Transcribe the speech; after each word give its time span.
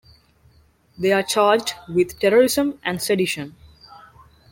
They 0.97 1.11
are 1.11 1.21
charged 1.21 1.75
with 1.87 2.17
terrorism 2.19 2.79
and 2.83 2.99
sedition. 2.99 3.55